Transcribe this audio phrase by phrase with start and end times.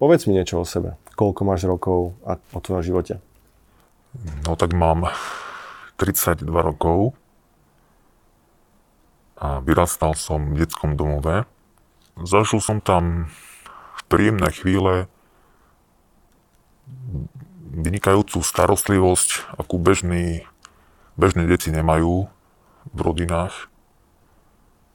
[0.00, 0.96] Povedz mi niečo o sebe.
[1.12, 3.20] Koľko máš rokov a o tvojom živote?
[4.48, 5.12] No tak mám
[6.00, 7.12] 32 rokov
[9.36, 11.44] a vyrastal som v detskom domove.
[12.16, 13.28] Zažil som tam
[14.08, 15.06] príjemné chvíle,
[17.70, 20.48] vynikajúcu starostlivosť, akú bežní,
[21.14, 22.26] bežné deti nemajú
[22.90, 23.68] v rodinách.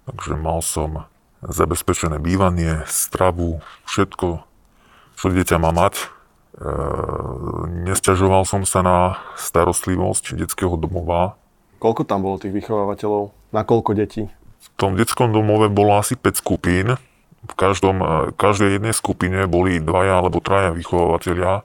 [0.10, 1.06] Takže mal som
[1.46, 4.44] zabezpečené bývanie, stravu, všetko,
[5.24, 5.96] dieťa má mať.
[6.00, 6.06] E,
[7.88, 8.98] nesťažoval som sa na
[9.40, 11.40] starostlivosť detského domova.
[11.80, 13.36] Koľko tam bolo tých vychovávateľov?
[13.52, 14.28] Na koľko detí?
[14.64, 17.00] V tom detskom domove bolo asi 5 skupín.
[17.46, 21.64] V každom, e, každej jednej skupine boli dvaja alebo traja vychovávateľia,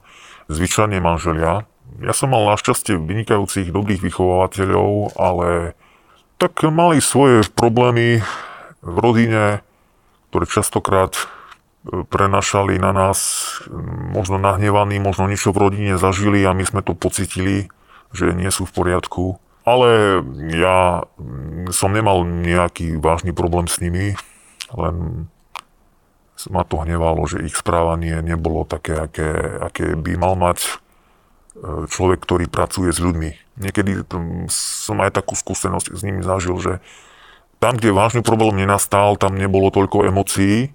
[0.51, 1.67] zvyčajne manželia.
[1.99, 5.75] Ja som mal našťastie vynikajúcich dobrých vychovávateľov, ale
[6.39, 8.23] tak mali svoje problémy
[8.81, 9.61] v rodine,
[10.31, 11.13] ktoré častokrát
[11.85, 13.19] prenašali na nás
[14.13, 17.73] možno nahnevaní, možno niečo v rodine zažili a my sme to pocitili,
[18.13, 19.23] že nie sú v poriadku.
[19.65, 20.21] Ale
[20.53, 21.05] ja
[21.69, 24.17] som nemal nejaký vážny problém s nimi,
[24.73, 25.29] len
[26.49, 29.29] ma to hnevalo, že ich správanie nebolo také, aké,
[29.61, 30.69] aké by mal mať e,
[31.85, 33.61] človek, ktorý pracuje s ľuďmi.
[33.61, 34.09] Niekedy
[34.49, 36.73] som aj takú skúsenosť s nimi zažil, že
[37.61, 40.73] tam, kde vážny problém nenastal, tam nebolo toľko emócií,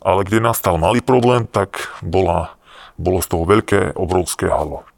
[0.00, 2.56] ale kde nastal malý problém, tak bola,
[2.96, 4.88] bolo z toho veľké, obrovské halo.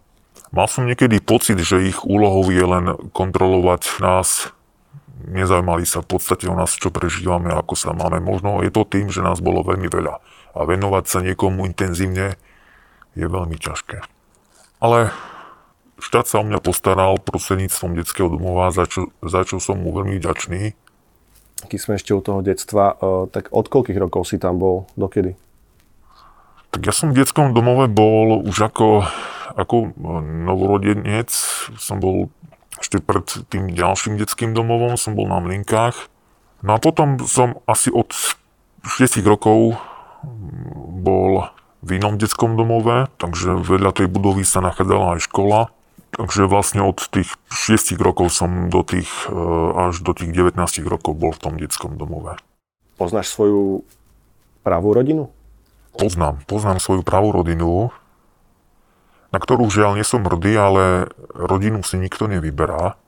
[0.53, 2.85] Mal som niekedy pocit, že ich úlohou je len
[3.17, 4.53] kontrolovať nás,
[5.27, 8.21] nezaujímali sa v podstate o nás, čo prežívame, ako sa máme.
[8.21, 10.21] Možno je to tým, že nás bolo veľmi veľa.
[10.53, 12.37] A venovať sa niekomu intenzívne
[13.17, 14.05] je veľmi ťažké.
[14.83, 15.15] Ale
[16.03, 20.21] štát sa o mňa postaral prostredníctvom detského domova, za čo, za čo som mu veľmi
[20.21, 20.77] vďačný
[21.69, 25.35] keď sme ešte u toho detstva, uh, tak od koľkých rokov si tam bol, dokedy?
[26.73, 29.05] Tak ja som v detskom domove bol už ako,
[29.61, 29.93] ako
[30.49, 31.29] novorodenec.
[31.77, 32.33] Som bol
[32.81, 36.09] ešte pred tým ďalším detským domovom, som bol na Mlinkách.
[36.65, 38.11] No a potom som asi od
[38.83, 39.77] 6 rokov
[41.03, 41.51] bol
[41.83, 45.69] v inom detskom domove, takže vedľa tej budovy sa nachádzala aj škola.
[46.13, 49.33] Takže vlastne od tých 6 rokov som do tých, e,
[49.89, 52.37] až do tých 19 rokov bol v tom detskom domove.
[53.01, 53.81] Poznáš svoju
[54.61, 55.33] pravú rodinu?
[55.97, 57.89] Poznám, poznám svoju pravú rodinu,
[59.33, 63.01] na ktorú žiaľ nie som hrdý, ale rodinu si nikto nevyberá.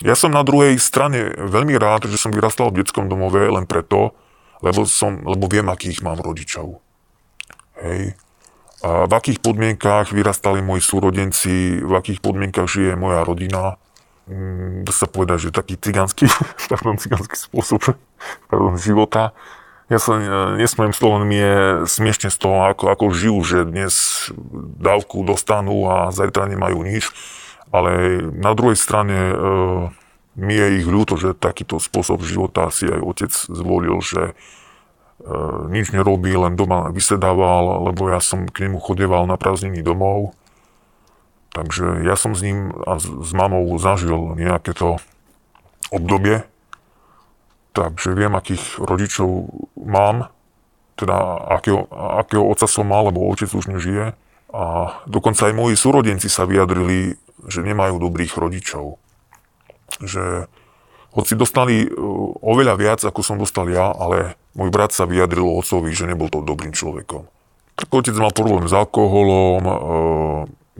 [0.00, 4.16] Ja som na druhej strane veľmi rád, že som vyrastal v detskom domove len preto,
[4.64, 6.80] lebo, som, lebo viem, akých mám rodičov.
[7.76, 8.16] Hej
[8.82, 13.74] v akých podmienkách vyrastali moji súrodenci, v akých podmienkach žije moja rodina.
[14.30, 16.30] Mm, dá sa povedať, že taký cigánsky,
[16.70, 17.98] pardon, cigánsky spôsob
[18.46, 19.34] pardon, života.
[19.88, 20.20] Ja sa
[20.60, 24.28] nesmiem slovo, mi je smiešne z toho, ako, ako žijú, že dnes
[24.78, 27.08] dávku dostanú a zajtra nemajú nič.
[27.72, 29.34] Ale na druhej strane e,
[30.36, 34.57] mi je ich ľúto, že takýto spôsob života si aj otec zvolil, že E,
[35.68, 40.32] nič nerobí, len doma vysedával, lebo ja som k nemu chodeval na prázdniny domov.
[41.50, 45.02] Takže ja som s ním a s mamou zažil nejaké to
[45.90, 46.46] obdobie.
[47.74, 50.30] Takže viem, akých rodičov mám,
[50.98, 51.14] teda
[51.58, 51.86] akého,
[52.22, 54.14] akého otca som mal, lebo otec už nežije.
[54.48, 54.62] A
[55.06, 58.98] dokonca aj moji súrodenci sa vyjadrili, že nemajú dobrých rodičov.
[60.02, 60.50] Že
[61.12, 61.88] hoci dostali e,
[62.44, 66.44] oveľa viac, ako som dostal ja, ale môj brat sa vyjadril otcovi, že nebol to
[66.44, 67.24] dobrým človekom.
[67.78, 69.74] Tak otec mal problém s alkoholom, e,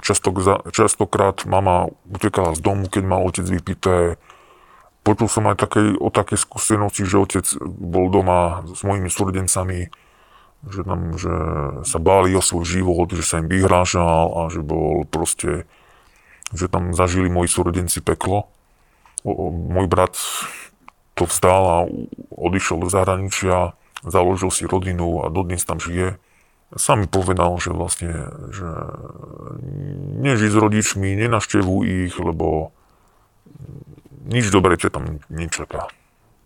[0.04, 0.30] často,
[0.68, 4.20] častokrát mama utekala z domu, keď mal otec vypité.
[5.06, 9.88] Počul som aj také, o také skúsenosti, že otec bol doma s mojimi súrodencami,
[10.68, 11.32] že, tam, že
[11.88, 15.64] sa báli o svoj život, že sa im vyhrážal a že bol proste,
[16.52, 18.50] že tam zažili moji súrodenci peklo
[19.50, 20.14] môj brat
[21.18, 21.78] to vzdal a
[22.30, 23.74] odišiel do zahraničia,
[24.06, 26.16] založil si rodinu a dodnes tam žije.
[26.76, 28.68] Sám mi povedal, že vlastne, že
[30.20, 32.76] neži s rodičmi, nenaštevuj ich, lebo
[34.28, 35.88] nič dobré ťa tam nečaká.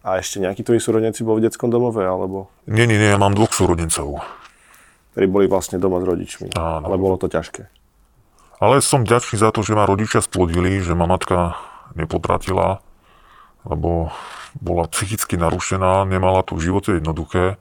[0.03, 2.51] A ešte nejakí tvoji súrodenci bol v detskom domove, alebo?
[2.71, 4.23] Nie, nie, nie, ja mám dvoch súrodencov.
[5.15, 6.55] Ktorí boli vlastne doma s rodičmi.
[6.55, 6.87] Áno.
[6.87, 7.67] Ale bolo to ťažké.
[8.63, 11.59] Ale som ďačný za to, že ma rodičia splodili, že ma matka
[11.95, 12.85] nepotratila,
[13.63, 14.11] lebo
[14.59, 17.57] bola psychicky narušená, nemala to v živote jednoduché.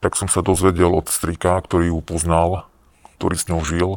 [0.00, 2.68] Tak som sa dozvedel od strika, ktorý ju poznal,
[3.20, 3.90] ktorý s ňou žil,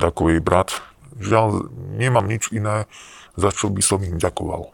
[0.00, 0.80] ako jej brat.
[1.20, 1.68] Žiaľ,
[2.00, 2.88] nemám nič iné,
[3.36, 4.72] za čo by som im ďakoval.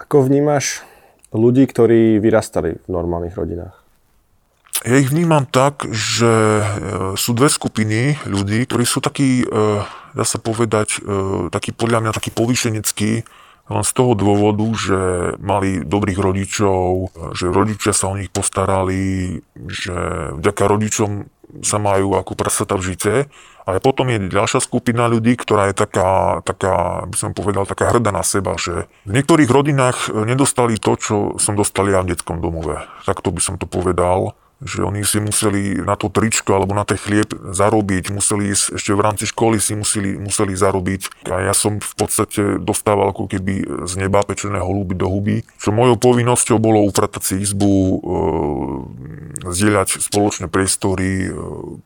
[0.00, 0.80] Ako vnímaš
[1.34, 3.79] ľudí, ktorí vyrastali v normálnych rodinách?
[4.80, 6.64] Ja ich vnímam tak, že e,
[7.20, 9.84] sú dve skupiny ľudí, ktorí sú takí, e,
[10.16, 13.12] dá sa povedať, e, takí podľa mňa takí povýšeneckí,
[13.70, 14.98] len z toho dôvodu, že
[15.38, 19.94] mali dobrých rodičov, že rodičia sa o nich postarali, že
[20.34, 21.30] vďaka rodičom
[21.62, 23.14] sa majú ako prasata v žite.
[23.68, 28.10] Ale potom je ďalšia skupina ľudí, ktorá je taká, taká, by som povedal, taká hrdá
[28.10, 32.82] na seba, že v niektorých rodinách nedostali to, čo som dostal ja v detskom domove.
[33.06, 37.00] Takto by som to povedal že oni si museli na to tričko alebo na ten
[37.00, 41.32] chlieb zarobiť, museli ísť, ešte v rámci školy si museli, museli zarobiť.
[41.32, 45.48] A ja som v podstate dostával ako keby z neba pečené holúby do huby.
[45.56, 47.96] Čo mojou povinnosťou bolo upratať si izbu, e,
[49.48, 51.30] zdieľať spoločné priestory, e,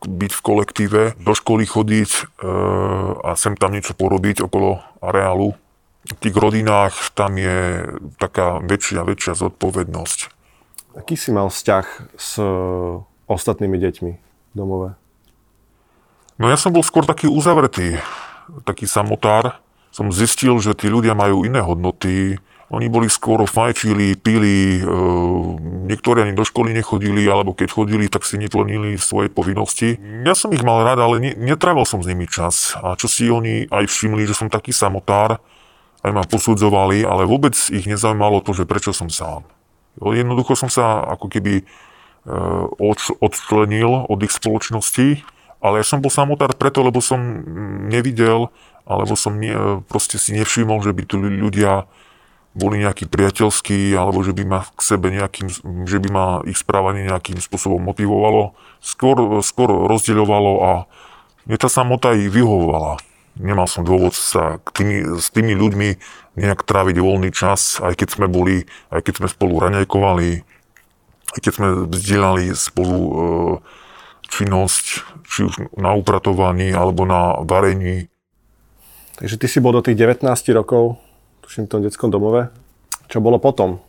[0.03, 2.21] byť v kolektíve, do školy chodiť e,
[3.23, 5.55] a sem tam niečo porobiť okolo areálu.
[6.05, 7.87] V tých rodinách tam je
[8.21, 10.34] taká väčšia, väčšia zodpovednosť
[10.95, 12.47] Aký si mal vzťah s e,
[13.27, 14.95] ostatnými deťmi v domove?
[16.39, 17.99] No ja som bol skôr taký uzavretý,
[18.63, 19.59] taký samotár.
[19.91, 22.39] Som zistil, že tí ľudia majú iné hodnoty.
[22.71, 24.87] Oni boli skôr fajčili, pili, e,
[25.91, 29.99] niektorí ani do školy nechodili, alebo keď chodili, tak si neplnili svoje povinnosti.
[30.23, 32.71] Ja som ich mal rád, ale ne, som s nimi čas.
[32.79, 35.43] A čo si oni aj všimli, že som taký samotár,
[36.07, 39.43] aj ma posudzovali, ale vôbec ich nezaujímalo to, že prečo som sám.
[39.99, 41.63] Jednoducho som sa ako keby e,
[43.23, 45.23] odčlenil od ich spoločnosti,
[45.63, 47.19] ale ja som bol samotár preto, lebo som
[47.87, 48.51] nevidel,
[48.85, 51.89] alebo som ne, proste si nevšimol, že by tu ľudia
[52.55, 55.51] boli nejakí priateľskí, alebo že by ma k sebe nejakým,
[55.87, 58.55] že by ma ich správanie nejakým spôsobom motivovalo.
[58.79, 60.71] Skôr, skôr rozdeľovalo a
[61.49, 62.95] mne tá samota ich vyhovovala
[63.39, 65.89] nemal som dôvod sa k tými, s tými ľuďmi
[66.35, 70.31] nejak tráviť voľný čas, aj keď sme boli, aj keď sme spolu raňajkovali,
[71.35, 73.11] aj keď sme vzdielali spolu e,
[74.27, 74.85] činnosť,
[75.27, 78.07] či už na upratovaní alebo na varení.
[79.15, 80.99] Takže ty si bol do tých 19 rokov,
[81.47, 82.51] tuším v tom detskom domove.
[83.07, 83.79] Čo bolo potom?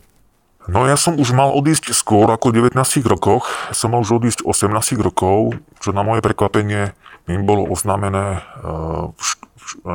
[0.67, 2.75] No ja som už mal odísť skôr ako v 19
[3.07, 3.47] rokoch.
[3.71, 6.91] Som mal už odísť 18 rokov, čo na moje prekvapenie
[7.27, 9.11] mi bolo oznámené uh,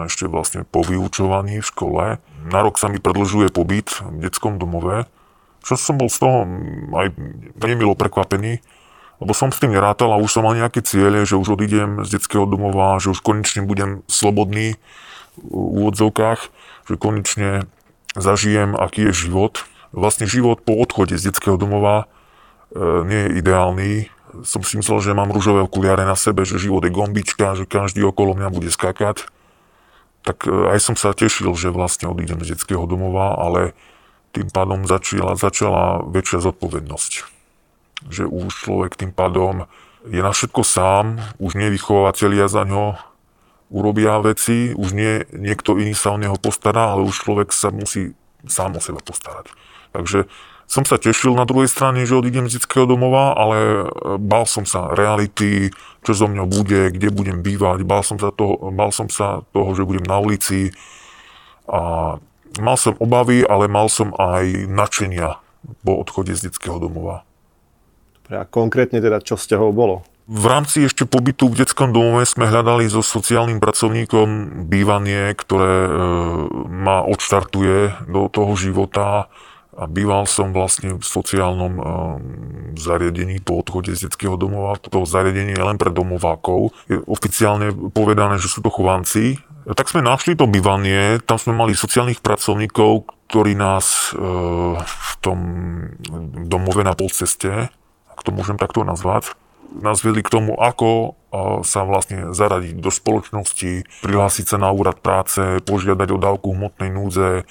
[0.05, 2.05] ešte vlastne po vyučovaní v škole.
[2.45, 5.09] Na rok sa mi predlžuje pobyt v detskom domove,
[5.65, 6.45] čo som bol z toho
[6.93, 7.17] aj
[7.57, 8.61] nemilo prekvapený,
[9.23, 12.21] lebo som s tým nerátal a už som mal nejaké ciele, že už odídem z
[12.21, 14.77] detského domova, že už konečne budem slobodný
[15.41, 16.41] v úvodzovkách,
[16.91, 17.65] že konečne
[18.13, 22.05] zažijem, aký je život vlastne život po odchode z detského domova
[22.73, 23.91] e, nie je ideálny.
[24.41, 28.01] Som si myslel, že mám rúžové okuliare na sebe, že život je gombička, že každý
[28.09, 29.29] okolo mňa bude skakať.
[30.25, 33.77] Tak e, aj som sa tešil, že vlastne odídem z detského domova, ale
[34.33, 37.13] tým pádom začala, začala väčšia zodpovednosť.
[38.09, 39.69] Že už človek tým pádom
[40.09, 42.99] je na všetko sám, už nie vychovateľia za ňo
[43.73, 48.17] urobia veci, už nie niekto iný sa o neho postará, ale už človek sa musí
[48.49, 49.53] sám o seba postarať.
[49.93, 50.27] Takže
[50.73, 53.85] som sa tešil na druhej strane, že odídem z detského domova, ale e,
[54.17, 55.69] bál som sa reality,
[56.01, 59.77] čo zo mňa bude, kde budem bývať, bál som sa toho, bál som sa toho
[59.77, 60.73] že budem na ulici
[61.69, 62.17] a
[62.57, 65.45] mal som obavy, ale mal som aj nadšenia
[65.85, 67.29] po odchode z detského domova.
[68.33, 70.09] A konkrétne teda, čo z toho bolo?
[70.25, 75.91] V rámci ešte pobytu v detskom domove sme hľadali so sociálnym pracovníkom bývanie, ktoré e,
[76.65, 79.29] ma odštartuje do toho života
[79.73, 81.83] a býval som vlastne v sociálnom um,
[82.77, 84.77] zariadení po odchode z detského domova.
[84.77, 86.77] Toto zariadenie je len pre domovákov.
[86.93, 89.41] Je oficiálne povedané, že sú to chovanci.
[89.65, 95.39] Tak sme našli to bývanie, tam sme mali sociálnych pracovníkov, ktorí nás uh, v tom
[96.47, 97.73] domove na polceste,
[98.13, 99.33] ak to môžem takto nazvať,
[99.73, 101.17] nás vedli k tomu, ako
[101.65, 107.49] sa vlastne zaradiť do spoločnosti, prihlásiť sa na úrad práce, požiadať o dávku hmotnej núdze,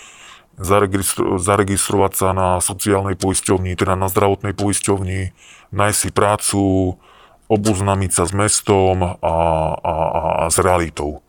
[0.59, 5.31] zaregistro- zaregistrovať sa na sociálnej poisťovni, teda na zdravotnej poisťovni,
[5.71, 6.61] nájsť si prácu,
[7.51, 9.35] oboznámiť sa s mestom a, a,
[9.75, 9.93] a,
[10.43, 11.19] a s realitou.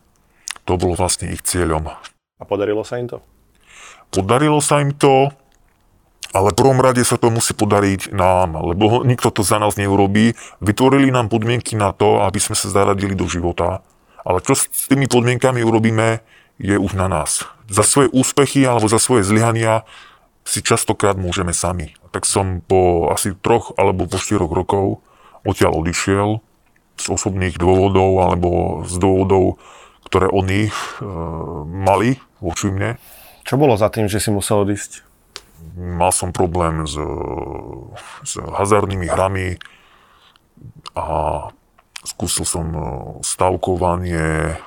[0.63, 1.91] To bolo vlastne ich cieľom.
[2.39, 3.19] A podarilo sa im to?
[4.07, 5.35] Podarilo sa im to,
[6.31, 10.33] ale v prvom rade sa to musí podariť nám, lebo nikto to za nás neurobí.
[10.63, 13.83] Vytvorili nám podmienky na to, aby sme sa zaradili do života.
[14.23, 16.23] Ale čo s tými podmienkami urobíme,
[16.57, 17.45] je už na nás.
[17.69, 19.87] Za svoje úspechy alebo za svoje zlyhania
[20.43, 21.95] si častokrát môžeme sami.
[22.11, 25.01] Tak som po asi troch alebo po štyroch rokov
[25.47, 26.43] odtiaľ odišiel
[26.99, 28.49] z osobných dôvodov alebo
[28.85, 29.57] z dôvodov,
[30.05, 30.73] ktoré oni e,
[31.65, 33.01] mali voči mne.
[33.43, 35.01] Čo bolo za tým, že si musel odísť?
[35.73, 36.95] Mal som problém s,
[38.23, 39.57] s hazardnými hrami,
[40.93, 41.05] a
[42.05, 42.81] skúsil som e,
[43.25, 44.57] stavkovanie,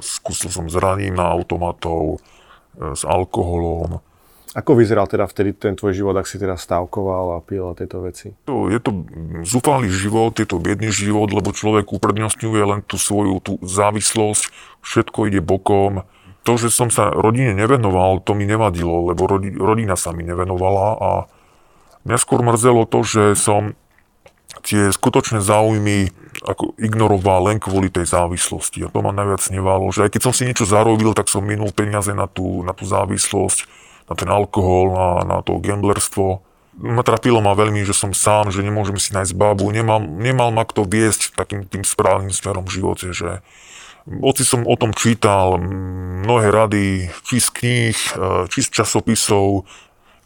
[0.00, 2.20] skúsil som zraním na automatov
[2.76, 4.00] s alkoholom.
[4.50, 8.02] Ako vyzeral teda vtedy ten tvoj život, ak si teda stavkoval a pil a tieto
[8.02, 8.34] veci?
[8.50, 9.06] Je to
[9.46, 14.50] zúfalý život, je to biedný život, lebo človek uprednostňuje len tú svoju tú závislosť,
[14.82, 16.02] všetko ide bokom.
[16.42, 21.10] To, že som sa rodine nevenoval, to mi nevadilo, lebo rodina sa mi nevenovala a
[22.02, 23.78] mňa skôr mrzelo to, že som
[24.62, 28.86] tie skutočné záujmy ako ignoroval len kvôli tej závislosti.
[28.86, 31.68] A to ma najviac nevalo, že aj keď som si niečo zarobil, tak som minul
[31.74, 33.68] peniaze na tú, na tú závislosť,
[34.08, 36.40] na ten alkohol, na, na to gamblerstvo.
[36.80, 40.64] Ma trapilo ma veľmi, že som sám, že nemôžem si nájsť babu, nemal, nemal ma
[40.64, 43.44] kto viesť takým tým správnym smerom v živote, že
[44.08, 45.60] Oci som o tom čítal
[46.24, 49.68] mnohé rady, či z kníh, e, či z časopisov,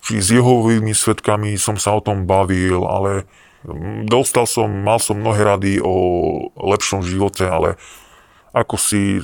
[0.05, 3.27] či s jehovými svetkami som sa o tom bavil, ale
[4.05, 5.95] Dostal som, mal som mnohé rady o
[6.53, 7.81] lepšom živote, ale
[8.55, 9.23] ako si e,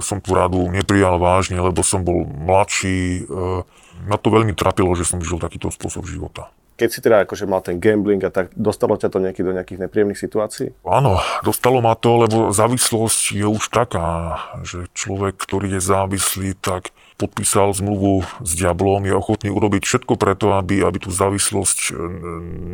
[0.00, 3.28] som tú radu neprijal vážne, lebo som bol mladší.
[3.28, 3.62] E,
[4.08, 6.48] ma to veľmi trapilo, že som žil takýto spôsob života.
[6.80, 9.84] Keď si teda akože mal ten gambling a tak, dostalo ťa to nejaký do nejakých
[9.84, 10.72] nepríjemných situácií?
[10.88, 16.88] Áno, dostalo ma to, lebo závislosť je už taká, že človek, ktorý je závislý, tak
[17.20, 21.92] podpísal zmluvu s diablom, je ochotný urobiť všetko preto, aby, aby tú závislosť e,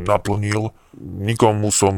[0.06, 0.70] naplnil.
[1.02, 1.92] Nikomu som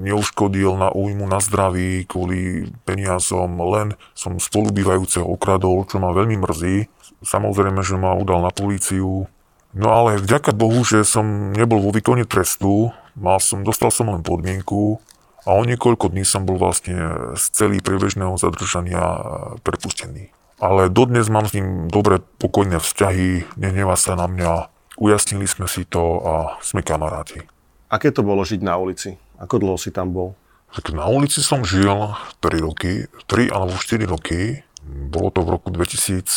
[0.00, 6.88] neuškodil na újmu na zdraví kvôli peniazom, len som spolubývajúceho okradol, čo ma veľmi mrzí.
[7.20, 9.28] Samozrejme, že ma udal na políciu.
[9.76, 14.24] No ale vďaka Bohu, že som nebol vo výkone trestu, mal som, dostal som len
[14.24, 14.98] podmienku
[15.44, 16.96] a o niekoľko dní som bol vlastne
[17.36, 19.20] z celý priebežného zadržania
[19.62, 24.68] prepustený ale dodnes mám s ním dobré, pokojné vzťahy, nehnevá sa na mňa,
[25.00, 27.42] ujasnili sme si to a sme kamaráti.
[27.88, 29.16] Aké to bolo žiť na ulici?
[29.40, 30.36] Ako dlho si tam bol?
[30.70, 34.62] Tak na ulici som žil 3 roky, 3 alebo 4 roky.
[34.86, 36.30] Bolo to v roku 2013,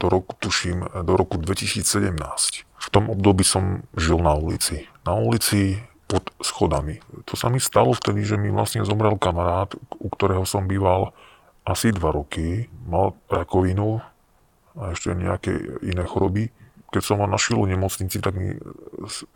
[0.00, 2.16] do roku, tuším, do roku 2017.
[2.64, 4.88] V tom období som žil na ulici.
[5.04, 5.76] Na ulici
[6.08, 7.04] pod schodami.
[7.28, 11.12] To sa mi stalo vtedy, že mi vlastne zomrel kamarát, u ktorého som býval
[11.64, 14.00] asi dva roky, mal rakovinu
[14.78, 15.52] a ešte nejaké
[15.84, 16.50] iné choroby.
[16.90, 18.58] Keď som ho našiel v nemocnici, tak mi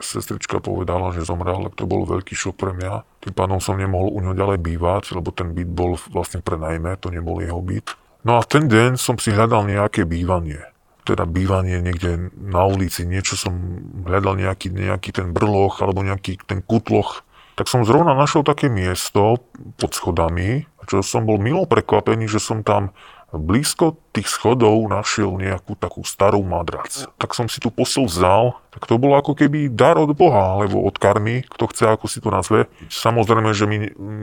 [0.02, 3.06] sestrička povedala, že zomrel, tak to bol veľký šok pre mňa.
[3.22, 6.98] Tým pádom som nemohol u ňo ďalej bývať, lebo ten byt bol vlastne pre najmä,
[6.98, 7.94] to nebol jeho byt.
[8.26, 10.66] No a v ten deň som si hľadal nejaké bývanie.
[11.04, 13.54] Teda bývanie niekde na ulici, niečo som
[14.02, 17.22] hľadal nejaký, nejaký ten brloch alebo nejaký ten kutloch.
[17.54, 19.38] Tak som zrovna našiel také miesto
[19.78, 22.90] pod schodami, čo som bol milo prekvapený, že som tam
[23.34, 27.10] blízko tých schodov našiel nejakú takú starú madrac.
[27.18, 30.86] Tak som si tú posel vzal, tak to bolo ako keby dar od Boha, alebo
[30.86, 32.70] od karmy, kto chce, ako si to nazve.
[32.90, 33.78] Samozrejme, že, mi,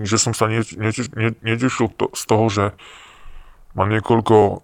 [0.08, 0.92] že som sa ne, ne,
[1.36, 2.72] ne, z toho, že
[3.76, 4.56] ma niekoľko e,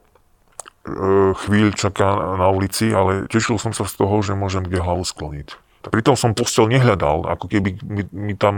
[1.43, 5.66] chvíľ čaká na ulici, ale tešil som sa z toho, že môžem kde hlavu skloniť.
[5.89, 8.55] Pritom som postel nehľadal, ako keby mi, mi tam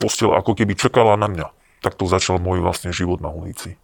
[0.00, 1.46] postel ako keby čakala na mňa.
[1.84, 3.78] Takto začal môj vlastne život na ulici.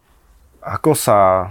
[0.62, 1.50] Ako sa,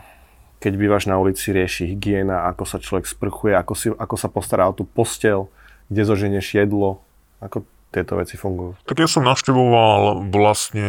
[0.64, 4.68] keď bývaš na ulici, rieši hygiena, ako sa človek sprchuje, ako, si, ako sa postará
[4.68, 5.52] o tú postel,
[5.92, 7.04] kde zoženieš jedlo,
[7.44, 8.80] ako tieto veci fungujú?
[8.88, 10.88] Tak ja som navštevoval vlastne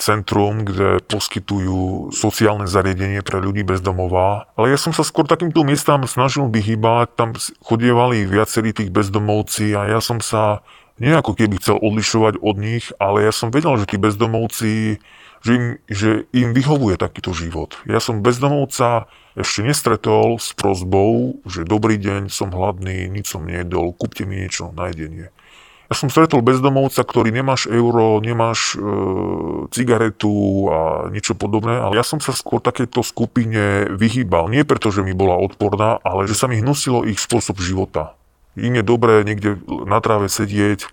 [0.00, 5.62] centrum, kde poskytujú sociálne zariadenie pre ľudí bez domova, ale ja som sa skôr takýmto
[5.62, 10.64] miestam snažil vyhybať, tam chodievali viacerí tých bezdomovci a ja som sa
[10.98, 14.98] nie ako keby chcel odlišovať od nich, ale ja som vedel, že tí bezdomovci,
[15.38, 17.78] že im, že im vyhovuje takýto život.
[17.86, 19.06] Ja som bezdomovca
[19.38, 24.74] ešte nestretol s prozbou, že dobrý deň, som hladný, nič som nejedol, kúpte mi niečo
[24.74, 25.30] na jedenie.
[25.88, 28.84] Ja som stretol bezdomovca, ktorý nemáš euro, nemáš e,
[29.72, 34.52] cigaretu a niečo podobné, ale ja som sa skôr takéto skupine vyhýbal.
[34.52, 38.12] Nie preto, že mi bola odporná, ale že sa mi hnusilo ich spôsob života.
[38.52, 40.84] Im je dobré niekde na tráve sedieť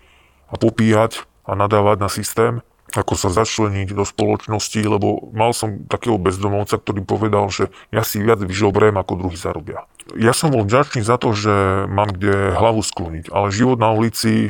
[0.47, 2.53] a popíjať a nadávať na systém,
[2.95, 8.23] ako sa začleniť do spoločnosti, lebo mal som takého bezdomovca, ktorý povedal, že ja si
[8.23, 9.83] viac vyžobrem, ako druhý zarobia.
[10.15, 14.49] Ja som bol vďačný za to, že mám kde hlavu skloniť, ale život na ulici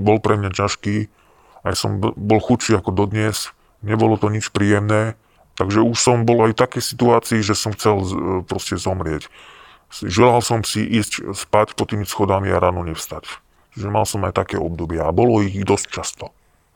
[0.00, 1.08] bol pre mňa ťažký,
[1.64, 5.16] aj som bol chudší ako dodnes, nebolo to nič príjemné,
[5.54, 8.08] takže už som bol aj v takej situácii, že som chcel e,
[8.44, 9.30] proste zomrieť.
[9.90, 13.26] Želal som si ísť spať pod tými schodami a ráno nevstať.
[13.74, 16.24] Že mal som aj také obdobia a bolo ich dosť často.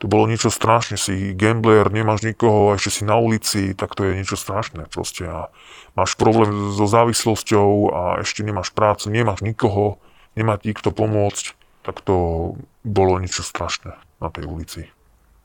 [0.05, 4.05] To bolo niečo strašné, si gambler, nemáš nikoho, a ešte si na ulici, tak to
[4.05, 5.25] je niečo strašné proste.
[5.25, 5.49] A
[5.97, 9.97] máš problém so závislosťou a ešte nemáš prácu, nemáš nikoho,
[10.37, 11.57] nemá ti kto pomôcť.
[11.81, 12.53] tak to
[12.85, 14.81] bolo niečo strašné na tej ulici.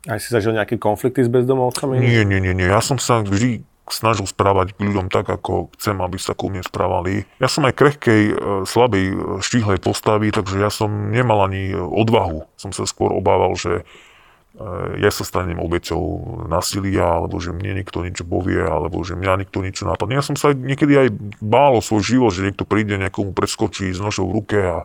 [0.05, 1.97] Aj si zažil nejaké konflikty s bezdomovcami?
[1.97, 2.69] Nie, nie, nie, nie.
[2.69, 6.61] Ja som sa vždy snažil správať k ľuďom tak, ako chcem, aby sa ku mne
[6.61, 7.25] správali.
[7.41, 8.35] Ja som aj krehkej, e,
[8.69, 12.45] slabej, e, štíhlej postavy, takže ja som nemal ani odvahu.
[12.61, 13.89] Som sa skôr obával, že
[14.99, 16.03] ja sa stanem obeťou
[16.51, 20.19] násilia, alebo že mne niekto niečo povie, alebo že mňa niekto niečo napadne.
[20.19, 24.03] Ja som sa niekedy aj bál o svoj život, že niekto príde, nejakomu preskočí s
[24.03, 24.77] nožou v ruke a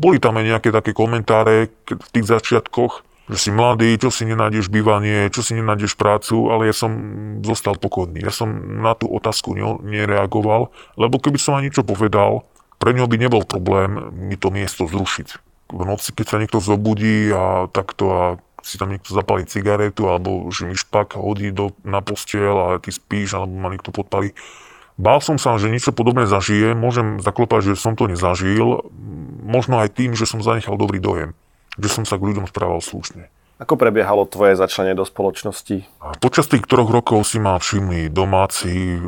[0.00, 4.72] boli tam aj nejaké také komentáre v tých začiatkoch, že si mladý, čo si nenájdeš
[4.72, 6.90] bývanie, čo si nenájdeš prácu, ale ja som
[7.44, 8.24] zostal pokojný.
[8.24, 8.50] Ja som
[8.82, 9.54] na tú otázku
[9.84, 12.48] nereagoval, lebo keby som aj niečo povedal,
[12.82, 15.28] pre ňo by nebol problém mi to miesto zrušiť.
[15.70, 18.22] V noci, keď sa niekto zobudí a takto a
[18.62, 22.94] si tam niekto zapalí cigaretu alebo že mi špak hodí do, na postiel a ty
[22.94, 24.32] spíš alebo ma niekto podpalí.
[24.96, 28.86] Bál som sa, že niečo podobné zažijem, môžem zaklopať, že som to nezažil,
[29.42, 31.34] možno aj tým, že som zanechal dobrý dojem,
[31.80, 33.26] že som sa k ľuďom správal slušne.
[33.62, 35.86] Ako prebiehalo tvoje začlenie do spoločnosti?
[36.18, 39.00] Počas tých troch rokov si ma všimli domáci, e,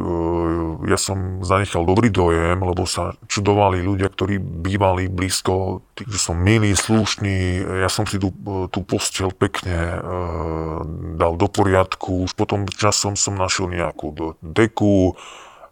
[0.87, 6.71] ja som zanechal dobrý dojem, lebo sa čudovali ľudia, ktorí bývali blízko, že som milý,
[6.79, 8.31] slušný, ja som si tú,
[8.71, 9.99] tú postel pekne e,
[11.19, 15.19] dal do poriadku, už potom časom som našiel nejakú deku,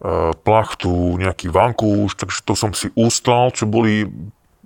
[0.03, 4.11] e, plachtu, nejaký vankúš, takže to som si ustlal, čo boli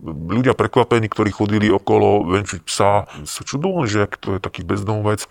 [0.05, 5.25] ľudia prekvapení, ktorí chodili okolo venčiť psa, sa čudovali, že to je taký bezdomovec,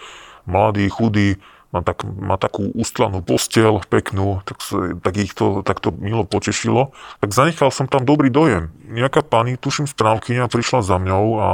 [0.49, 1.37] mladý, chudý,
[1.75, 4.63] má, tak, má takú ustlanú postel peknú, tak,
[5.03, 6.95] tak ich to takto milo potešilo.
[7.19, 8.71] Tak zanechal som tam dobrý dojem.
[8.87, 11.47] Nejaká pani, tuším správkynia, prišla za mňou a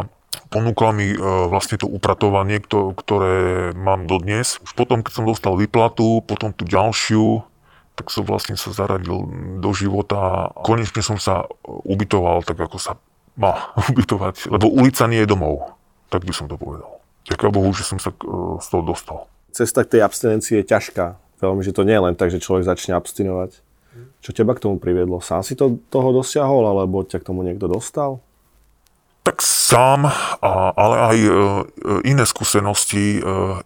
[0.53, 1.18] ponúkla mi e,
[1.50, 4.62] vlastne to upratovanie, to, ktoré mám dodnes.
[4.62, 7.41] Už potom, keď som dostal vyplatu, potom tú ďalšiu,
[7.96, 9.28] tak som vlastne sa zaradil
[9.60, 12.98] do života a konečne som sa ubytoval tak, ako sa
[13.36, 15.76] má ubytovať, lebo ulica nie je domov.
[16.12, 17.00] Tak by som to povedal.
[17.32, 18.18] Ďakujem Bohu, že som sa e,
[18.60, 19.20] z toho dostal.
[19.56, 21.16] Cesta k tej abstinencii je ťažká.
[21.40, 23.64] Veľmi, že to nie je len tak, že človek začne abstinovať.
[24.24, 25.20] Čo teba k tomu priviedlo?
[25.20, 28.24] Sám si to toho dosiahol, alebo ťa k tomu niekto dostal?
[29.25, 30.12] Tak sám,
[30.75, 31.31] ale aj e,
[32.03, 33.20] iné skúsenosti e,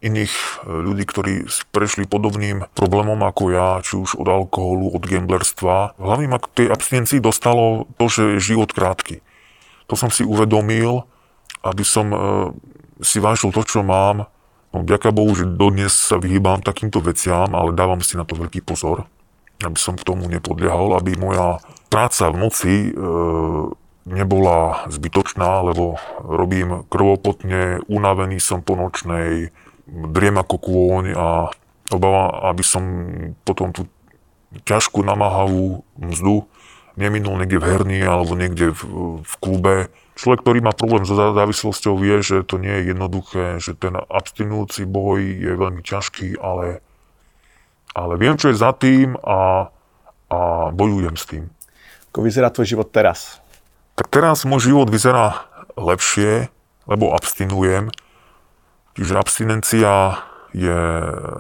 [0.06, 5.98] iných e, ľudí, ktorí prešli podobným problémom ako ja, či už od alkoholu, od gamblerstva.
[5.98, 9.26] Hlavne ma k tej abstinencii dostalo to, že je život krátky.
[9.90, 11.02] To som si uvedomil,
[11.66, 12.10] aby som
[13.02, 14.30] si vážil to, čo mám.
[14.74, 18.66] No, ďaká Bohu, že dodnes sa vyhýbam takýmto veciam, ale dávam si na to veľký
[18.66, 19.06] pozor,
[19.62, 22.74] aby som k tomu nepodliehal, aby moja práca v noci
[24.06, 29.50] nebola zbytočná, lebo robím krvopotne, unavený som po nočnej,
[29.90, 31.50] driem ako kôň a
[31.90, 32.84] obávam, aby som
[33.46, 33.90] potom tú
[34.66, 36.46] ťažkú namáhavú mzdu
[36.96, 38.82] neminul niekde v herni alebo niekde v,
[39.22, 39.92] v klube.
[40.16, 44.88] Človek, ktorý má problém so závislosťou, vie, že to nie je jednoduché, že ten abstinujúci
[44.88, 46.80] boj je veľmi ťažký, ale,
[47.92, 49.68] ale viem, čo je za tým a,
[50.32, 50.40] a
[50.72, 51.44] bojujem s tým.
[52.16, 53.44] Ako vyzerá tvoj život teraz?
[53.96, 55.48] Tak teraz môj život vyzerá
[55.80, 56.52] lepšie,
[56.84, 57.92] lebo abstinujem.
[58.96, 60.24] Čiže abstinencia
[60.56, 60.80] je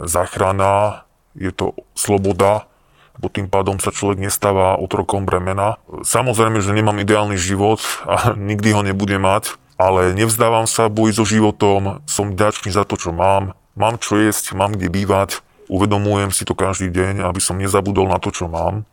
[0.07, 2.67] záchrana, je to sloboda,
[3.15, 5.79] lebo tým pádom sa človek nestáva otrokom bremena.
[6.03, 11.23] Samozrejme, že nemám ideálny život a nikdy ho nebudem mať, ale nevzdávam sa, boji so
[11.27, 13.55] životom, som ďačný za to, čo mám.
[13.75, 18.19] Mám čo jesť, mám kde bývať, uvedomujem si to každý deň, aby som nezabudol na
[18.19, 18.87] to, čo mám.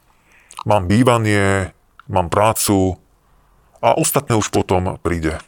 [0.67, 1.71] Mám bývanie,
[2.11, 2.99] mám prácu,
[3.83, 5.43] a ostatné už potom príde.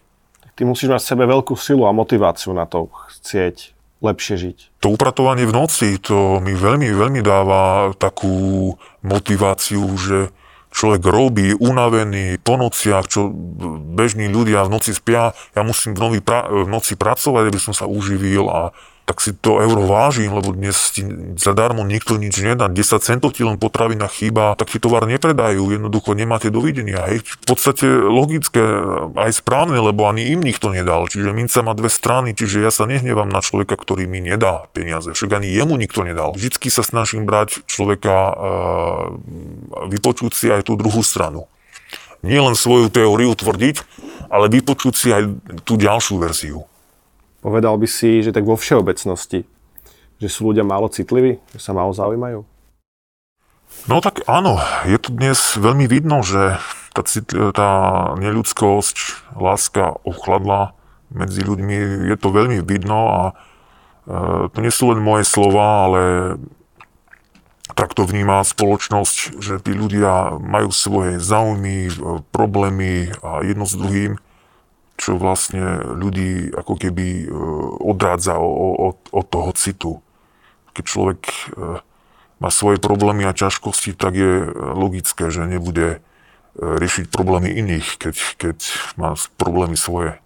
[0.54, 4.58] Ty musíš mať v sebe veľkú silu a motiváciu na to chcieť lepšie žiť.
[4.84, 10.28] To upratovanie v noci, to mi veľmi, veľmi dáva takú motiváciu, že
[10.74, 13.30] človek robí unavený po nociach, čo
[13.94, 17.72] bežní ľudia v noci spia, ja musím v, novi pra- v noci pracovať, aby som
[17.72, 21.04] sa uživil a tak si to euro vážim, lebo dnes ti
[21.36, 22.72] zadarmo nikto nič nedá.
[22.72, 27.04] 10 centov ti len potravina chýba, taký tovar nepredajú, jednoducho nemáte dovidenia.
[27.12, 27.20] Hej.
[27.44, 28.64] V podstate logické,
[29.12, 31.04] aj správne, lebo ani im nikto nedal.
[31.04, 35.12] Čiže minca má dve strany, čiže ja sa nehnevám na človeka, ktorý mi nedá peniaze.
[35.12, 36.32] Však ani jemu nikto nedal.
[36.32, 38.32] Vždycky sa snažím brať človeka,
[39.92, 41.44] vypočuť si aj tú druhú stranu.
[42.24, 43.84] Nie len svoju teóriu tvrdiť,
[44.32, 45.28] ale vypočuť si aj
[45.68, 46.64] tú ďalšiu verziu.
[47.44, 49.44] Povedal by si, že tak vo všeobecnosti,
[50.16, 52.40] že sú ľudia málo citliví, že sa málo zaujímajú?
[53.84, 54.56] No tak áno,
[54.88, 56.56] je to dnes veľmi vidno, že
[56.96, 57.04] tá,
[57.52, 57.70] tá
[58.16, 58.96] neľudskosť,
[59.36, 60.72] láska ochladla
[61.12, 63.32] medzi ľuďmi, je to veľmi vidno a e,
[64.48, 66.02] to nie sú len moje slova, ale
[67.76, 74.16] takto vníma spoločnosť, že tí ľudia majú svoje záujmy, e, problémy a jedno s druhým
[74.94, 77.26] čo vlastne ľudí ako keby
[77.82, 79.92] odrádza od, od toho citu.
[80.74, 81.20] Keď človek
[82.38, 85.98] má svoje problémy a ťažkosti, tak je logické, že nebude
[86.54, 88.58] riešiť problémy iných, keď, keď
[88.94, 90.22] má problémy svoje.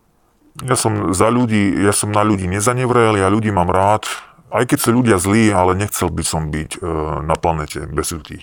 [0.67, 4.05] Ja som za ľudí, ja som na ľudí nezanevrel, ja ľudí mám rád,
[4.51, 6.89] aj keď sú ľudia zlí, ale nechcel by som byť e,
[7.25, 8.43] na planete bez ľudí.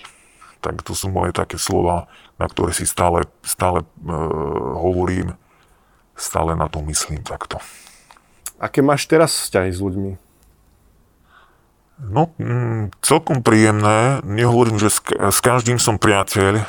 [0.61, 2.07] Tak to sú moje také slova,
[2.37, 3.87] na ktoré si stále, stále e,
[4.79, 5.35] hovorím,
[6.15, 7.59] stále na to myslím takto.
[8.55, 10.11] Aké máš teraz vzťahy s ľuďmi?
[11.95, 14.19] No, mm, celkom príjemné.
[14.27, 16.67] Nehovorím, že s, s každým som priateľ,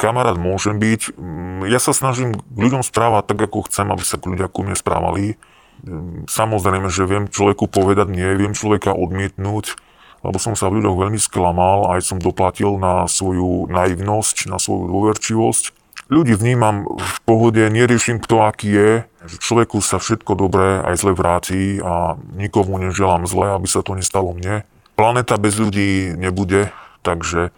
[0.00, 1.16] kamarát môžem byť.
[1.16, 4.76] Mm, ja sa snažím k ľuďom správať tak, ako chcem, aby sa ľudia ku mne
[4.76, 5.36] správali.
[5.84, 9.76] Mm, samozrejme, že viem človeku povedať nie, viem človeka odmietnúť,
[10.24, 14.88] lebo som sa v ľuďoch veľmi sklamal, aj som doplatil na svoju naivnosť, na svoju
[14.88, 15.83] dôverčivosť.
[16.12, 18.90] Ľudí vnímam v pohode, neriešim kto aký je,
[19.24, 23.96] že človeku sa všetko dobré aj zle vráti a nikomu neželám zle, aby sa to
[23.96, 24.68] nestalo mne.
[25.00, 26.68] Planeta bez ľudí nebude,
[27.00, 27.50] takže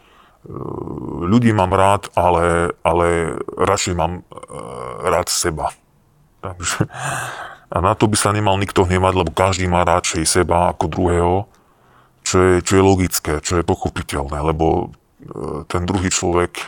[1.26, 4.58] ľudí mám rád, ale, ale radšej mám e,
[5.02, 5.74] rád seba.
[6.40, 6.86] Takže,
[7.66, 11.34] a na to by sa nemal nikto hnevať, lebo každý má radšej seba ako druhého,
[12.22, 14.66] čo je, čo je logické, čo je pochopiteľné, lebo
[15.18, 16.66] e, ten druhý človek e,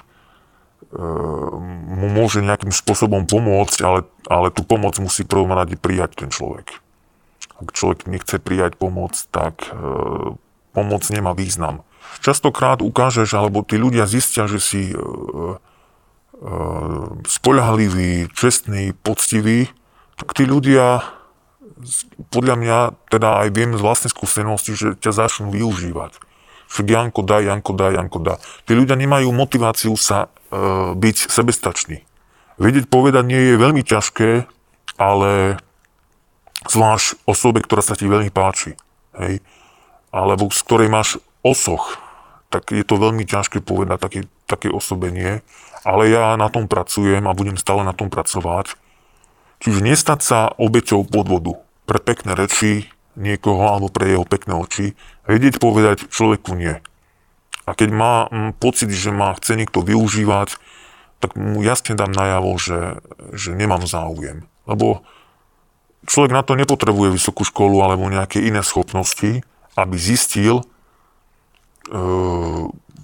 [0.93, 6.81] mu môže nejakým spôsobom pomôcť, ale, ale tú pomoc musí prvom rade prijať ten človek.
[7.61, 9.69] Ak človek nechce prijať pomoc, tak
[10.73, 11.85] pomoc nemá význam
[12.21, 15.57] častokrát ukážeš, alebo tí ľudia zistia, že si e, e,
[17.29, 19.71] spoľahlivý, čestný, poctivý,
[20.19, 21.05] tak tí ľudia,
[22.35, 22.79] podľa mňa,
[23.13, 26.19] teda aj viem z vlastnej skúsenosti, že ťa začnú využívať.
[26.69, 28.35] Však Janko dá, Janko dá, Janko dá.
[28.69, 30.29] Tí ľudia nemajú motiváciu sa e,
[30.95, 32.05] byť sebestační.
[32.59, 34.49] Vedieť povedať nie je veľmi ťažké,
[34.99, 35.61] ale
[36.67, 38.75] zvlášť osobe, ktorá sa ti veľmi páči.
[39.15, 39.45] Hej?
[40.11, 42.03] Alebo z ktorej máš osoch,
[42.49, 45.45] tak je to veľmi ťažké povedať také, také osobe nie.
[45.87, 48.75] Ale ja na tom pracujem a budem stále na tom pracovať.
[49.63, 54.95] Čiže nestať sa obeťou podvodu pre pekné reči niekoho alebo pre jeho pekné oči.
[55.27, 56.79] Vedieť povedať človeku nie.
[57.69, 60.57] A keď má m, pocit, že ma chce niekto využívať,
[61.21, 63.03] tak mu jasne dám najavo, že,
[63.35, 64.47] že nemám záujem.
[64.65, 65.03] Lebo
[66.07, 69.43] človek na to nepotrebuje vysokú školu alebo nejaké iné schopnosti,
[69.75, 70.63] aby zistil,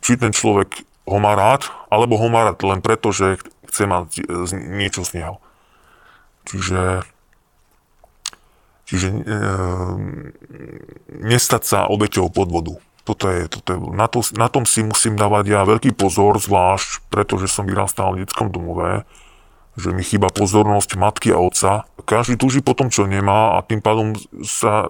[0.05, 4.25] či ten človek ho má rád, alebo ho má rád len preto, že chce mať
[4.53, 5.37] niečo z neho.
[6.45, 7.09] Čiže,
[8.85, 9.21] čiže e,
[11.25, 12.77] nestať sa obeťou podvodu.
[13.05, 17.05] Toto je, toto je, na, to, na tom si musím dávať ja veľký pozor, zvlášť
[17.13, 19.05] pretože som vyrastal v detskom domove,
[19.77, 21.85] že mi chýba pozornosť matky a otca.
[22.09, 24.89] Každý túži po tom, čo nemá a tým pádom sa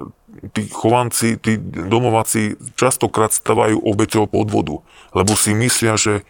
[0.55, 4.79] tí chovanci, tí domováci častokrát stávajú obeťou podvodu,
[5.11, 6.23] lebo si myslia, že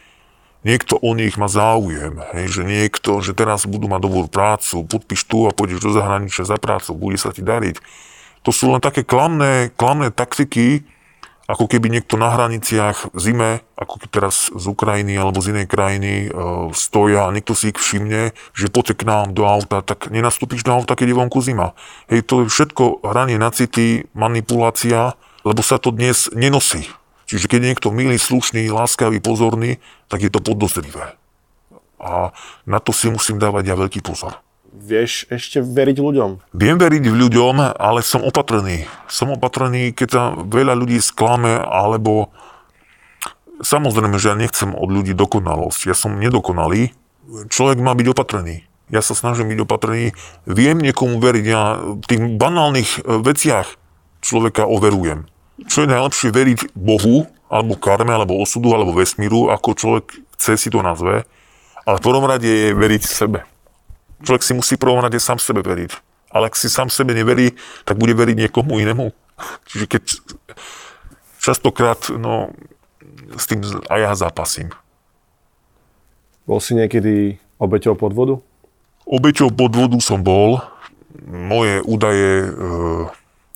[0.65, 5.29] niekto o nich má záujem, hej, že niekto, že teraz budú mať dobrú prácu, podpíš
[5.29, 7.81] tu a pôjdeš do zahraničia za prácu, bude sa ti dariť.
[8.45, 10.85] To sú len také klamné, klamné taktiky,
[11.45, 15.67] ako keby niekto na hraniciach v zime, ako keď teraz z Ukrajiny alebo z inej
[15.69, 16.29] krajiny e,
[16.73, 20.73] stoja a niekto si ich všimne, že poďte k nám do auta, tak nenastúpiš do
[20.73, 21.77] auta, keď je vonku zima.
[22.09, 26.89] Hej, to je všetko hranie na city, manipulácia, lebo sa to dnes nenosí.
[27.29, 31.17] Čiže keď je niekto milý, slušný, láskavý, pozorný, tak je to podozrivé.
[32.01, 32.37] A
[32.69, 34.44] na to si musím dávať ja veľký pozor.
[34.75, 36.51] Vieš ešte veriť ľuďom?
[36.51, 38.91] Viem veriť v ľuďom, ale som opatrný.
[39.07, 42.35] Som opatrný, keď sa veľa ľudí sklame, alebo
[43.63, 45.87] samozrejme, že ja nechcem od ľudí dokonalosť.
[45.87, 46.91] Ja som nedokonalý.
[47.55, 48.67] Človek má byť opatrný.
[48.91, 50.11] Ja sa snažím byť opatrný.
[50.43, 51.45] Viem niekomu veriť.
[51.47, 53.79] Ja v tých banálnych e, veciach
[54.27, 55.31] človeka overujem.
[55.71, 60.69] Čo je najlepšie veriť Bohu, alebo karme, alebo osudu, alebo vesmíru, ako človek chce si
[60.75, 61.23] to nazve.
[61.87, 63.54] Ale v prvom rade je veriť sebe.
[64.25, 65.93] Človek si musí prvom rade sám sebe veriť.
[66.35, 67.55] Ale ak si sám sebe neverí,
[67.87, 69.15] tak bude veriť niekomu inému.
[69.71, 70.03] Čiže keď
[71.39, 72.51] častokrát, no,
[73.37, 73.61] s tým
[73.93, 74.73] aj ja zápasím.
[76.49, 78.41] Bol si niekedy obeťou podvodu?
[79.05, 80.61] Obeťou podvodu som bol.
[81.25, 82.51] Moje údaje e,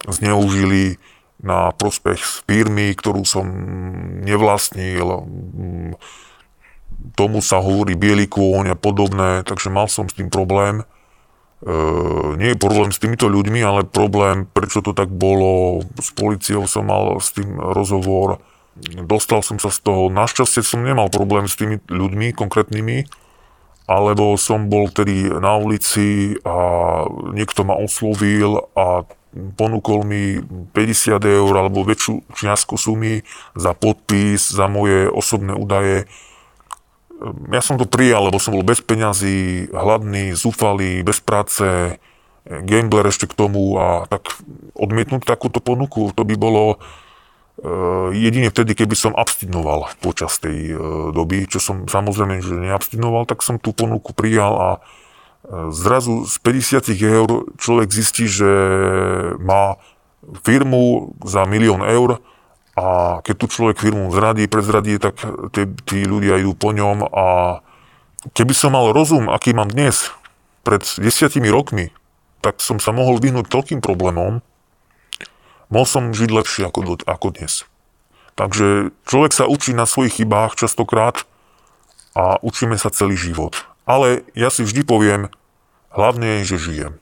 [0.08, 1.00] zneužili
[1.42, 3.46] na prospech firmy, ktorú som
[4.24, 5.26] nevlastnil
[7.14, 10.82] tomu sa hovorí biely kôň a podobné, takže mal som s tým problém.
[11.62, 11.74] E,
[12.38, 16.86] nie je problém s týmito ľuďmi, ale problém, prečo to tak bolo, s policiou som
[16.86, 18.38] mal s tým rozhovor,
[19.06, 23.06] dostal som sa z toho, našťastie som nemal problém s tými ľuďmi konkrétnymi,
[23.88, 26.54] alebo som bol tedy na ulici a
[27.32, 30.40] niekto ma oslovil a ponúkol mi
[30.76, 33.24] 50 eur alebo väčšiu čiastku sumy
[33.56, 36.04] za podpis, za moje osobné údaje.
[37.50, 41.98] Ja som to prijal, lebo som bol bez peňazí, hladný, zúfalý, bez práce,
[42.46, 44.38] gambler ešte k tomu a tak
[44.78, 46.78] odmietnúť takúto ponuku, to by bolo
[47.58, 50.78] Eh, jedine vtedy, keby som abstinoval počas tej
[51.10, 54.70] doby, čo som samozrejme, že neabstinoval, tak som tú ponuku prijal a
[55.74, 57.28] zrazu z 50 eur
[57.58, 58.46] človek zistí, že
[59.42, 59.80] má
[60.46, 62.22] firmu za milión eur
[62.78, 65.18] a keď tu človek firmu zradí, prezradí, tak
[65.50, 67.58] tí, tí ľudia idú po ňom a
[68.38, 70.14] keby som mal rozum, aký mám dnes,
[70.62, 71.90] pred desiatimi rokmi,
[72.38, 74.38] tak som sa mohol vyhnúť toľkým problémom,
[75.74, 77.66] mohol som žiť lepšie ako, ako dnes.
[78.38, 81.26] Takže človek sa učí na svojich chybách častokrát
[82.14, 83.58] a učíme sa celý život.
[83.82, 85.26] Ale ja si vždy poviem,
[85.90, 86.92] hlavne je, že žijem.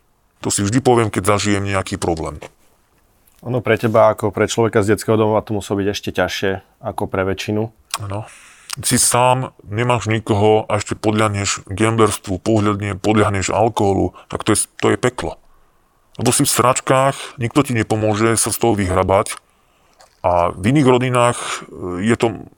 [0.41, 2.41] To si vždy poviem, keď zažijem nejaký problém.
[3.47, 6.51] Ono pre teba ako pre človeka z detského domova to musí byť ešte ťažšie
[6.83, 7.71] ako pre väčšinu.
[8.03, 8.27] Áno.
[8.83, 14.87] Si sám, nemáš nikoho a ešte podľahneš gamblerstvu, pohľadne, podľahneš alkoholu, tak to je, to
[14.93, 15.41] je peklo.
[16.19, 19.39] Lebo si v sračkách, nikto ti nepomôže sa z toho vyhrabať.
[20.27, 22.51] A v iných rodinách e, je to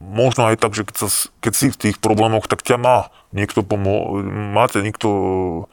[0.00, 1.08] možno aj tak, že keď, sa,
[1.44, 5.68] keď si v tých problémoch, tak ťa má niekto pomô- máte niekto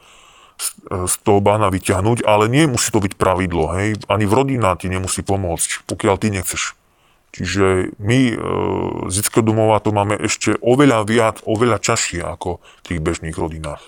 [0.58, 3.98] z, toho bána vyťahnuť, ale nie musí to byť pravidlo, hej.
[4.10, 6.74] Ani v rodina ti nemusí pomôcť, pokiaľ ty nechceš.
[7.28, 8.34] Čiže my e,
[9.12, 13.84] z detského domova to máme ešte oveľa viac, oveľa čašie ako v tých bežných rodinách.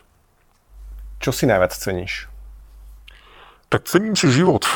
[1.18, 2.30] Čo si najviac ceníš?
[3.70, 4.66] tak cením si život.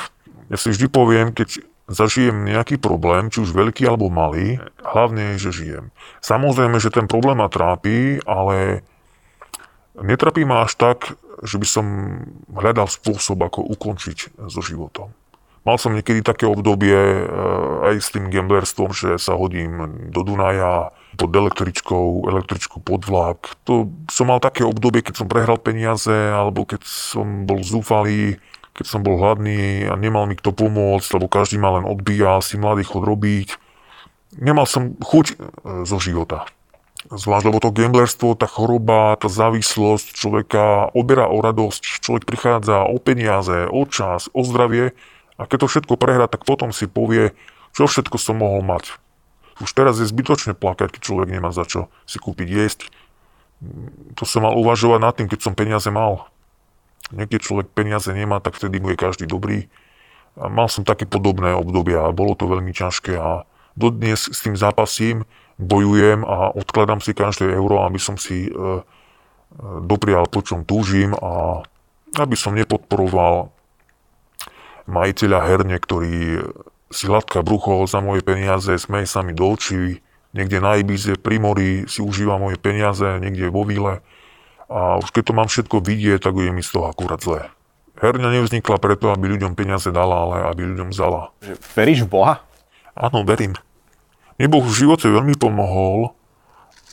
[0.49, 5.51] Ja si vždy poviem, keď zažijem nejaký problém, či už veľký alebo malý, hlavne je,
[5.51, 5.85] že žijem.
[6.25, 8.87] Samozrejme, že ten problém ma trápi, ale
[9.99, 10.99] netrapí ma až tak,
[11.45, 11.87] že by som
[12.51, 15.13] hľadal spôsob, ako ukončiť so životom.
[15.65, 20.93] Mal som niekedy také obdobie eh, aj s tým gamblerstvom, že sa hodím do Dunaja
[21.17, 23.57] pod električkou, električku pod vlak.
[23.65, 28.43] To som mal také obdobie, keď som prehral peniaze, alebo keď som bol zúfalý,
[28.75, 32.59] keď som bol hladný a nemal mi kto pomôcť, lebo každý ma len odbíjal, si
[32.59, 33.57] mladý chod robiť.
[34.43, 35.35] Nemal som chuť e,
[35.87, 36.51] zo života.
[37.13, 42.97] Zvlášť, lebo to gamblerstvo, tá choroba, tá závislosť človeka oberá o radosť, človek prichádza o
[42.97, 44.97] peniaze, o čas, o zdravie
[45.37, 47.37] a keď to všetko prehrá, tak potom si povie,
[47.77, 48.97] čo všetko som mohol mať.
[49.61, 52.81] Už teraz je zbytočne plakať, keď človek nemá za čo si kúpiť jesť.
[54.17, 56.35] To som mal uvažovať nad tým, keď som peniaze mal
[57.13, 59.69] niekde človek peniaze nemá, tak vtedy mu je každý dobrý.
[60.35, 63.45] A mal som také podobné obdobia a bolo to veľmi ťažké a
[63.77, 68.81] dodnes s tým zápasím, bojujem a odkladám si každé euro, aby som si e, e,
[69.87, 71.63] doprial po čom túžim a
[72.19, 73.51] aby som nepodporoval
[74.87, 76.45] majiteľa herne, ktorý
[76.93, 80.05] si hladká brucho za moje peniaze, smeje sa mi do očí,
[80.37, 84.05] niekde na Ibize, pri mori si užíva moje peniaze, niekde vo výle
[84.69, 87.53] a už keď to mám všetko vidieť, tak je mi z toho akurát zlé.
[88.01, 91.31] Herňa nevznikla preto, aby ľuďom peniaze dala, ale aby ľuďom vzala.
[91.79, 92.35] Veríš v Boha?
[92.99, 93.55] Áno, verím.
[94.41, 96.15] Mne Boh v živote veľmi pomohol,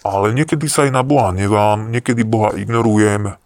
[0.02, 3.38] ale niekedy sa aj na Boha nevám, niekedy Boha ignorujem,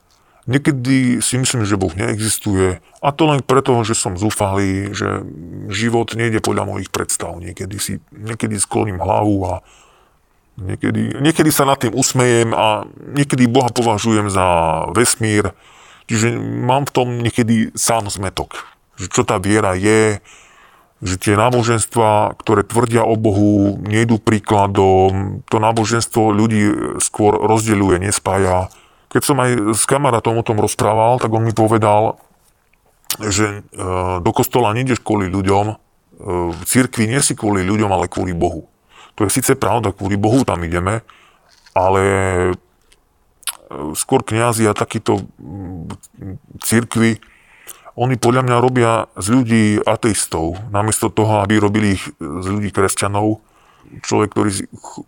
[0.48, 5.24] niekedy si myslím, že Boh neexistuje a to len preto, že som zúfalý, že
[5.72, 7.38] život nejde podľa mojich predstav.
[7.38, 9.54] Niekedy si, niekedy skloním hlavu a
[10.56, 14.48] Niekedy, niekedy sa nad tým usmejem a niekedy Boha považujem za
[14.96, 15.52] vesmír.
[16.08, 18.64] Čiže mám v tom niekedy sám zmetok.
[18.96, 20.24] Že čo tá viera je,
[21.04, 25.44] že tie náboženstva, ktoré tvrdia o Bohu, nejdú príkladom.
[25.52, 26.64] To náboženstvo ľudí
[27.04, 28.72] skôr rozdeľuje, nespája.
[29.12, 32.16] Keď som aj s kamarátom o tom rozprával, tak on mi povedal,
[33.20, 33.80] že e,
[34.20, 35.76] do kostola nejdeš kvôli ľuďom, e,
[36.52, 38.68] v cirkvi nie si kvôli ľuďom, ale kvôli Bohu.
[39.16, 41.04] To je síce pravda, kvôli Bohu tam ideme,
[41.72, 42.52] ale e,
[43.96, 45.24] skôr kniazy a takíto
[46.64, 47.20] církvy,
[47.96, 53.40] oni podľa mňa robia z ľudí ateistov, namiesto toho, aby robili ich z ľudí kresťanov.
[54.04, 54.52] Človek, ktorý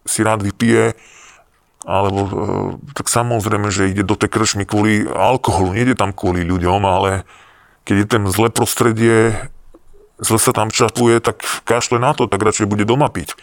[0.07, 0.95] si rád vypije,
[1.83, 2.31] alebo e,
[2.95, 7.27] tak samozrejme, že ide do tej kršmy kvôli alkoholu, nejde tam kvôli ľuďom, ale
[7.83, 9.35] keď je tam zlé prostredie,
[10.19, 13.35] zle sa tam čapuje, tak kašle na to, tak radšej bude doma piť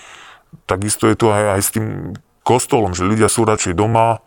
[0.67, 1.87] takisto je to aj, aj s tým
[2.47, 4.23] kostolom, že ľudia sú radšej doma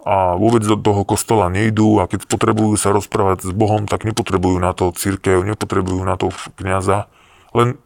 [0.00, 4.56] a vôbec do toho kostola nejdú a keď potrebujú sa rozprávať s Bohom, tak nepotrebujú
[4.56, 7.12] na to církev, nepotrebujú na to kniaza.
[7.52, 7.76] Len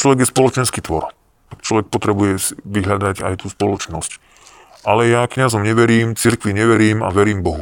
[0.00, 1.12] človek je spoločenský tvor.
[1.60, 4.32] Človek potrebuje vyhľadať aj tú spoločnosť.
[4.80, 7.60] ale ja kňazom neverím, cirkvi neverím a verím Bohu.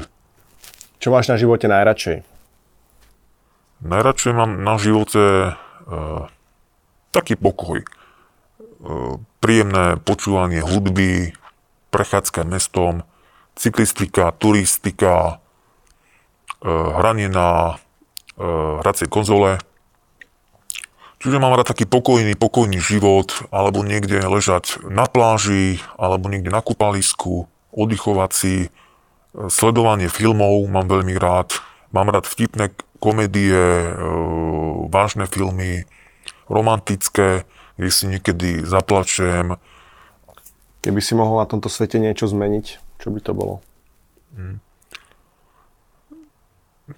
[1.03, 2.23] Čo máš na živote najradšej?
[3.83, 5.51] Najradšej mám na živote e,
[7.11, 7.83] taký pokoj.
[7.83, 7.89] E,
[9.43, 11.35] príjemné počúvanie hudby,
[11.91, 13.03] prechádzka mestom,
[13.57, 15.43] cyklistika, turistika,
[16.63, 17.81] e, hranie na
[18.39, 18.45] e,
[18.85, 19.59] hracej konzole.
[21.19, 26.63] Čiže mám rád taký pokojný, pokojný život, alebo niekde ležať na pláži, alebo niekde na
[26.63, 28.71] kúpalisku, oddychovací,
[29.47, 31.63] Sledovanie filmov mám veľmi rád.
[31.95, 33.93] Mám rád vtipné komédie, e,
[34.91, 35.87] vážne filmy,
[36.51, 37.47] romantické,
[37.79, 39.61] kde si niekedy zaplačem.
[40.89, 43.61] Keby si mohol na tomto svete niečo zmeniť, čo by to bolo?
[44.33, 44.57] Hmm.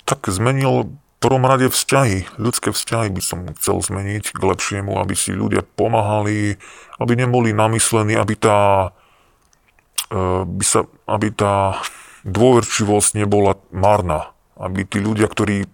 [0.07, 2.38] Tak zmenil v prvom rade vzťahy.
[2.38, 6.62] Ľudské vzťahy by som chcel zmeniť k lepšiemu, aby si ľudia pomáhali,
[7.03, 8.94] aby neboli namyslení, aby tá,
[10.07, 11.83] e, by sa, aby tá
[12.22, 14.31] dôverčivosť nebola marná.
[14.55, 15.68] Aby tí ľudia, ktorí e,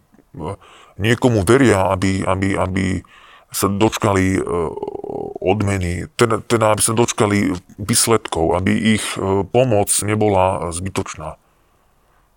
[0.96, 3.04] niekomu veria, aby, aby, aby
[3.56, 4.40] sa dočkali e,
[5.40, 11.40] odmeny, teda, aby sa dočkali výsledkov, aby ich e, pomoc nebola zbytočná.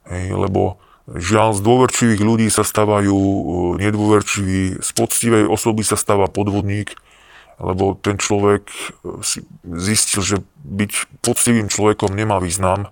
[0.07, 0.79] Hej, lebo
[1.11, 3.19] žiaľ z dôverčivých ľudí sa stávajú
[3.83, 6.95] nedôverčiví, z poctivej osoby sa stáva podvodník,
[7.59, 8.71] lebo ten človek
[9.19, 12.87] si zistil, že byť poctivým človekom nemá význam,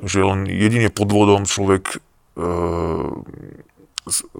[0.00, 1.98] že len jedine podvodom človek e,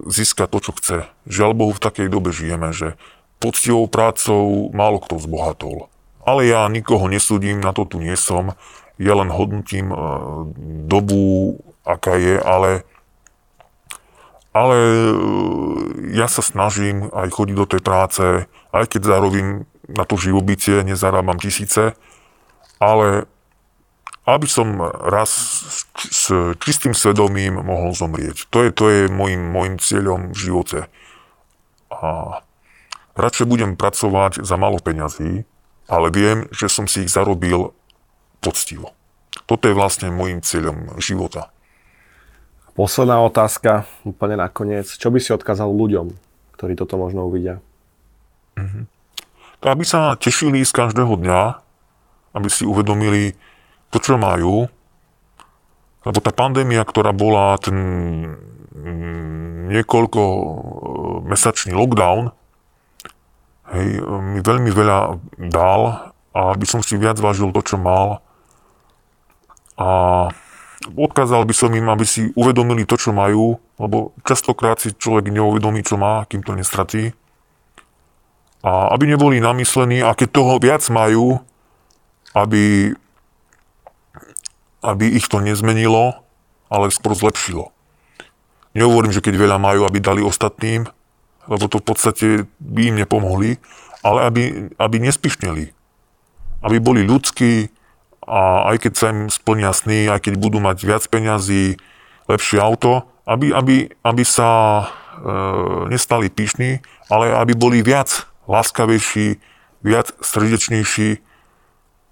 [0.08, 0.96] získa to, čo chce.
[1.24, 3.00] Žiaľ Bohu, v takej dobe žijeme, že
[3.40, 5.88] poctivou prácou málo kto zbohatol.
[6.24, 8.56] Ale ja nikoho nesúdim, na to tu nie som.
[8.96, 9.96] Ja len hodnotím e,
[10.88, 12.88] dobu, aká je, ale
[14.54, 15.10] ale e,
[16.14, 18.24] ja sa snažím aj chodiť do tej práce,
[18.70, 21.98] aj keď zarobím na to živobytie, nezarábam tisíce,
[22.78, 23.26] ale
[24.24, 25.30] aby som raz
[26.00, 26.32] s
[26.64, 28.48] čistým svedomím mohol zomrieť.
[28.48, 30.78] To je, to je môjim, môjim cieľom v živote.
[31.92, 32.40] A
[33.14, 35.44] radšej budem pracovať za malo peňazí,
[35.84, 37.76] ale viem, že som si ich zarobil
[38.40, 38.96] poctivo.
[39.44, 41.52] Toto je vlastne môjim cieľom života.
[42.74, 44.88] Posledná otázka, úplne nakoniec.
[44.88, 46.10] Čo by si odkázal ľuďom,
[46.58, 47.62] ktorí toto možno uvidia?
[48.58, 48.84] Mm-hmm.
[49.62, 51.40] To aby sa tešili z každého dňa,
[52.34, 53.38] aby si uvedomili,
[53.94, 54.66] to, čo majú,
[56.04, 57.78] lebo tá pandémia, ktorá bola ten
[58.74, 60.42] mm, niekoľko e,
[61.30, 62.34] mesačný lockdown,
[63.70, 64.98] hej, mi veľmi veľa
[65.48, 68.18] dal aby som si viac vážil to, čo mal.
[69.78, 69.88] A
[70.98, 75.86] odkázal by som im, aby si uvedomili to, čo majú, lebo častokrát si človek neuvedomí,
[75.86, 77.14] čo má, kým to nestratí.
[78.66, 81.38] A aby neboli namyslení, a keď toho viac majú,
[82.34, 82.90] aby
[84.84, 86.20] aby ich to nezmenilo,
[86.68, 87.72] ale skôr zlepšilo.
[88.76, 90.84] Nehovorím, že keď veľa majú, aby dali ostatným,
[91.48, 92.26] lebo to v podstate
[92.60, 93.56] by im nepomohli,
[94.04, 94.42] ale aby,
[94.76, 95.72] aby nespišneli.
[96.60, 97.72] Aby boli ľudskí
[98.24, 101.76] a aj keď sa im splnia sny, aj keď budú mať viac peňazí,
[102.24, 104.84] lepšie auto, aby, aby, aby sa e,
[105.92, 106.80] nestali pyšní,
[107.12, 109.40] ale aby boli viac láskavejší,
[109.84, 111.20] viac srdečnejší,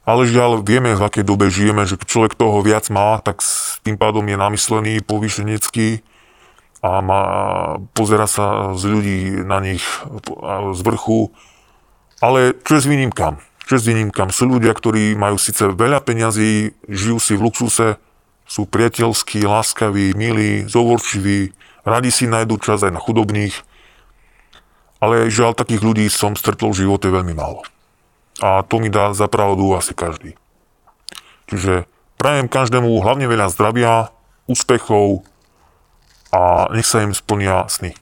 [0.03, 3.95] ale žiaľ, vieme, v akej dobe žijeme, že človek toho viac má, tak s tým
[3.95, 6.03] pádom je namyslený, povýšenecký
[6.83, 7.23] a má,
[7.95, 9.87] pozera sa z ľudí na nich
[10.75, 11.31] z vrchu.
[12.19, 13.39] Ale čo je s výnimkám?
[13.71, 14.35] Čo s výnimkám?
[14.35, 18.03] Sú ľudia, ktorí majú síce veľa peňazí, žijú si v luxuse,
[18.43, 21.55] sú priateľskí, láskaví, milí, zovorčiví,
[21.87, 23.55] radi si nájdú čas aj na chudobných.
[24.99, 27.63] Ale žiaľ, takých ľudí som stretol v živote veľmi málo.
[28.41, 30.39] A to mi dá za pravdu asi každý.
[31.53, 31.85] Čiže
[32.17, 34.09] prajem každému hlavne veľa zdravia,
[34.49, 35.27] úspechov
[36.33, 37.93] a nech sa im splnia sny.